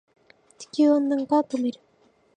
[0.57, 1.79] 地球温暖化を止める